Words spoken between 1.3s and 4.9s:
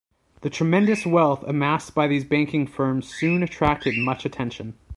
amassed by these banking firms soon attracted much attention.